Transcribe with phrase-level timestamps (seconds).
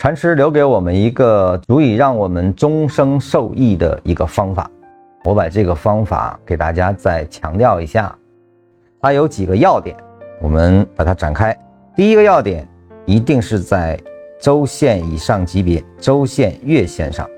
[0.00, 4.70] 禅师留给我们一个足以让我们终生受益的一个方法，
[5.24, 8.16] 我把这个方法给大家再强调一下，
[9.02, 9.94] 它有几个要点，
[10.40, 11.54] 我们把它展开。
[11.94, 12.66] 第一个要点
[13.04, 14.00] 一定是在
[14.40, 17.28] 周线以上级别，周线、月线上。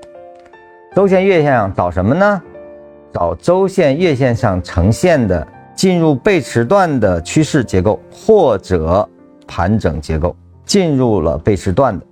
[0.95, 2.41] 周线、月线上找什么呢？
[3.11, 5.45] 找周线、月线上呈现的
[5.75, 9.05] 进入背驰段的趋势结构，或者
[9.45, 10.33] 盘整结构，
[10.63, 12.05] 进入了背驰段的。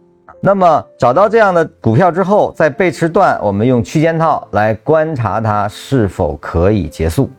[0.43, 7.29] 那么找到这样的股票之后，在背驰段，我们用区间套来观察它是否可以结束。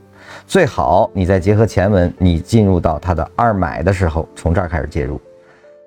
[0.46, 5.20] 最好你再结合前文，你进入到它的二买的时候，从这儿开始介入。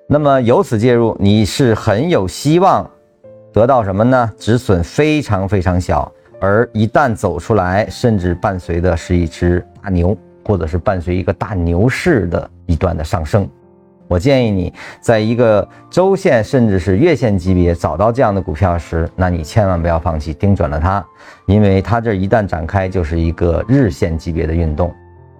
[0.06, 2.88] 那么由此介入，你是很有希望
[3.50, 4.30] 得到什么呢？
[4.38, 10.14] 止损非常非常小，而一旦走出来，甚至伴随的是一只大牛，
[10.44, 13.48] 或者是伴随一个大牛市的一段的上升。
[14.08, 21.04] 我建议你在一个周线甚至是月线级别找到这样的股票时，那你千万不要放弃，盯准了它，
[21.46, 24.94] 因为它这一旦展开就是一个日线级别的运动，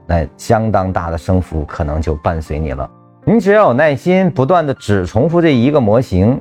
[0.06, 2.90] 那相当大的升幅可能就伴随你了。
[3.24, 6.40] 你只要有耐心，不断的只重复这一个模型，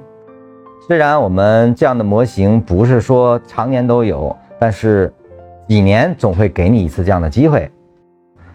[0.88, 5.14] 虽然我们这样的模型不是说常年都有，但是
[5.68, 7.70] 几年总会给你一次这样的机会。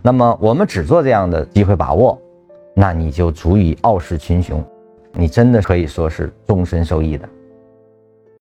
[0.03, 2.21] 那么我们只做这样的机会把握。
[2.81, 4.65] 那你就足以傲视群雄，
[5.13, 7.29] 你真的可以说是终身受益的。